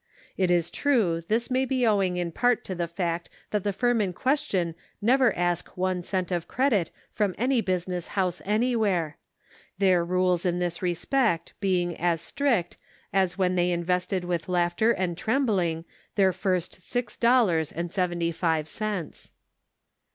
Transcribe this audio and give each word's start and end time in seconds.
It 0.35 0.49
is 0.49 0.71
true 0.71 1.21
this 1.21 1.51
may 1.51 1.63
be 1.63 1.85
owing 1.85 2.17
in 2.17 2.31
part 2.31 2.63
to 2.63 2.73
the 2.73 2.87
fact 2.87 3.29
that 3.51 3.63
the 3.63 3.71
firm 3.71 4.01
in 4.01 4.13
question 4.13 4.73
never 4.99 5.31
ask 5.37 5.77
one 5.77 6.01
cent 6.01 6.31
of 6.31 6.47
credit 6.47 6.89
from 7.11 7.35
any 7.37 7.61
business 7.61 8.07
house 8.17 8.41
anywhere; 8.43 9.19
their 9.77 10.03
rules 10.03 10.43
in 10.43 10.57
this 10.57 10.81
respect 10.81 11.53
being 11.59 11.95
as 11.97 12.19
strict 12.19 12.77
as 13.13 13.37
when 13.37 13.53
they 13.53 13.69
invested 13.69 14.25
with 14.25 14.49
laughter 14.49 14.91
and 14.91 15.19
trembling 15.19 15.85
their 16.15 16.33
first 16.33 16.81
six 16.81 17.15
dollars 17.15 17.71
and 17.71 17.91
seventy 17.91 18.31
five 18.31 18.67
cents. 18.67 19.33